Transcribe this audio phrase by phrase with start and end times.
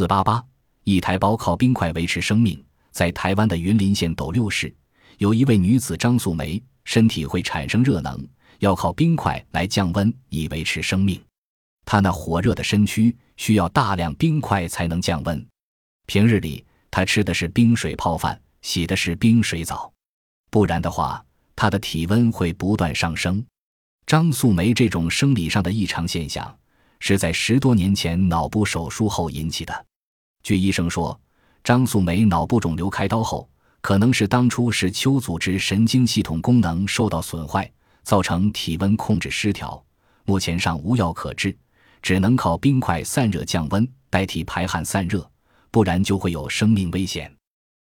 [0.00, 0.42] 四八八，
[0.84, 2.58] 一台胞靠冰块维持生命。
[2.90, 4.74] 在台湾的云林县斗六市，
[5.18, 8.26] 有一位女子张素梅，身体会产生热能，
[8.60, 11.22] 要靠冰块来降温以维持生命。
[11.84, 15.46] 她那火热的身躯需要大量冰块才能降温。
[16.06, 19.92] 平日里，她吃的是冰水泡饭，洗的是冰水澡，
[20.48, 21.22] 不然的话，
[21.54, 23.44] 她的体温会不断上升。
[24.06, 26.56] 张素梅这种生理上的异常现象，
[27.00, 29.86] 是在十多年前脑部手术后引起的。
[30.42, 31.18] 据医生说。
[31.62, 33.46] 张素梅脑部肿瘤开刀后，
[33.82, 37.70] 可能是当初是丘组织神经系统功能受到损坏，
[38.02, 39.84] 造成体温控制失调。
[40.24, 41.54] 目前尚无药可治，
[42.00, 45.30] 只能靠冰块散热降温，代替排汗散热，
[45.70, 47.30] 不然就会有生命危险。